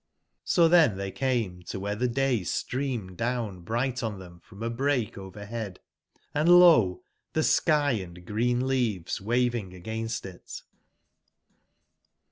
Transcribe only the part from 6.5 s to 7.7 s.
lo 1 1 be s